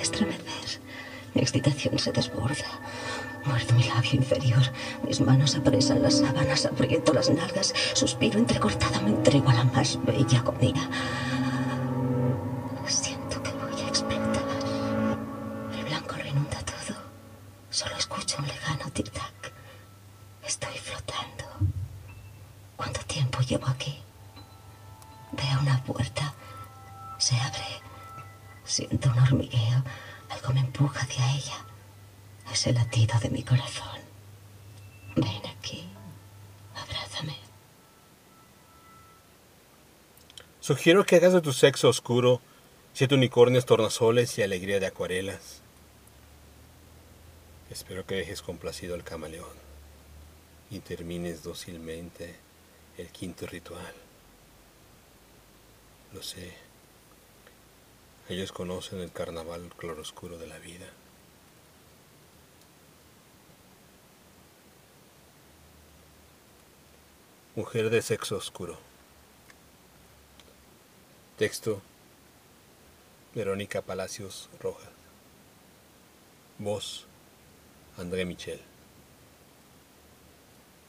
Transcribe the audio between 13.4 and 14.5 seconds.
que voy a explotar.